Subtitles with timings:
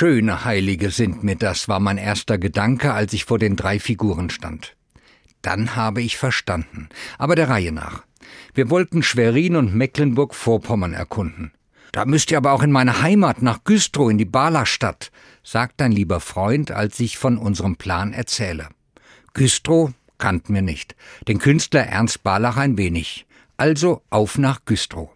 [0.00, 4.30] Schöne Heilige sind mir das, war mein erster Gedanke, als ich vor den drei Figuren
[4.30, 4.74] stand.
[5.42, 6.88] Dann habe ich verstanden,
[7.18, 8.04] aber der Reihe nach.
[8.54, 11.52] Wir wollten Schwerin und Mecklenburg-Vorpommern erkunden.
[11.92, 15.12] Da müsst ihr aber auch in meine Heimat nach Güstrow in die Balachstadt,
[15.44, 18.70] sagt ein lieber Freund, als ich von unserem Plan erzähle.
[19.34, 20.96] Güstrow kannten wir nicht,
[21.28, 23.26] den Künstler Ernst Balach ein wenig.
[23.58, 25.10] Also auf nach Güstrow.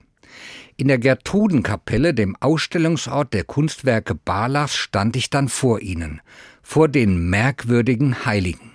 [0.77, 6.21] In der Gertrudenkapelle, dem Ausstellungsort der Kunstwerke Balachs, stand ich dann vor ihnen,
[6.63, 8.73] vor den merkwürdigen Heiligen.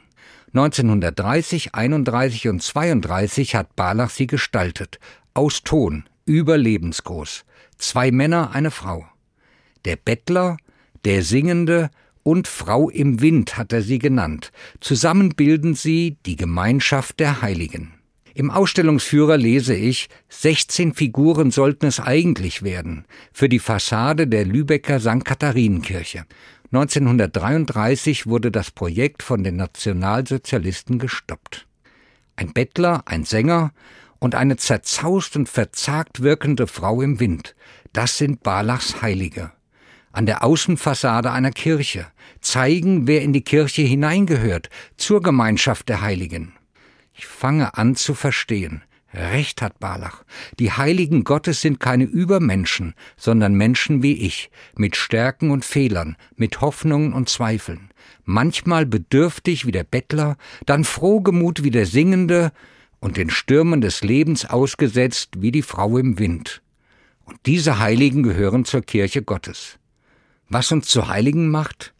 [0.54, 5.00] 1930, 31 und 32 hat Balach sie gestaltet,
[5.34, 7.44] aus Ton, überlebensgroß.
[7.78, 9.06] Zwei Männer, eine Frau.
[9.84, 10.56] Der Bettler,
[11.04, 11.90] der Singende
[12.24, 14.54] und Frau im Wind hat er sie genannt.
[14.80, 17.99] Zusammen bilden sie die Gemeinschaft der Heiligen.
[18.34, 25.00] Im Ausstellungsführer lese ich, 16 Figuren sollten es eigentlich werden, für die Fassade der Lübecker
[25.00, 25.26] St.
[25.26, 26.26] Katharinenkirche.
[26.72, 31.66] 1933 wurde das Projekt von den Nationalsozialisten gestoppt.
[32.36, 33.74] Ein Bettler, ein Sänger
[34.20, 37.56] und eine zerzaust und verzagt wirkende Frau im Wind,
[37.94, 39.52] das sind Balachs Heilige.
[40.12, 42.08] An der Außenfassade einer Kirche
[42.42, 46.54] zeigen, wer in die Kirche hineingehört, zur Gemeinschaft der Heiligen.
[47.20, 48.82] Ich fange an zu verstehen.
[49.14, 50.24] Recht hat Balach.
[50.58, 56.62] Die Heiligen Gottes sind keine Übermenschen, sondern Menschen wie ich, mit Stärken und Fehlern, mit
[56.62, 57.90] Hoffnungen und Zweifeln.
[58.24, 62.54] Manchmal bedürftig wie der Bettler, dann frohgemut wie der Singende
[63.02, 66.62] und den Stürmen des Lebens ausgesetzt wie die Frau im Wind.
[67.26, 69.78] Und diese Heiligen gehören zur Kirche Gottes.
[70.48, 71.94] Was uns zu Heiligen macht?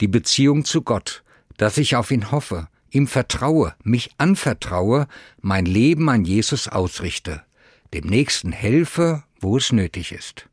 [0.00, 1.22] Die Beziehung zu Gott,
[1.58, 5.06] dass ich auf ihn hoffe, ihm vertraue, mich anvertraue,
[5.40, 7.42] mein Leben an Jesus ausrichte,
[7.92, 10.48] dem Nächsten helfe, wo es nötig ist.